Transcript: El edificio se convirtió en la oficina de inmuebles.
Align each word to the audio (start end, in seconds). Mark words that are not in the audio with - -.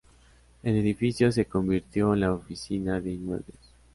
El 0.63 0.77
edificio 0.77 1.31
se 1.31 1.45
convirtió 1.45 2.15
en 2.15 2.21
la 2.21 2.33
oficina 2.33 2.99
de 2.99 3.11
inmuebles. 3.11 3.59